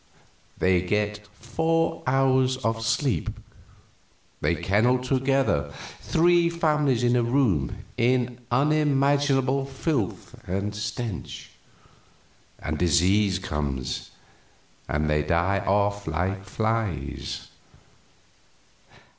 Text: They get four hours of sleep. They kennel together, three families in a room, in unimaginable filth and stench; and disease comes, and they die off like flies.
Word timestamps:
They 0.57 0.81
get 0.81 1.27
four 1.27 2.01
hours 2.07 2.57
of 2.65 2.83
sleep. 2.83 3.29
They 4.41 4.55
kennel 4.55 4.97
together, 4.97 5.71
three 5.99 6.49
families 6.49 7.03
in 7.03 7.15
a 7.15 7.21
room, 7.21 7.83
in 7.97 8.39
unimaginable 8.49 9.63
filth 9.67 10.33
and 10.47 10.73
stench; 10.73 11.51
and 12.57 12.79
disease 12.79 13.37
comes, 13.37 14.09
and 14.87 15.07
they 15.07 15.21
die 15.21 15.59
off 15.59 16.07
like 16.07 16.45
flies. 16.45 17.49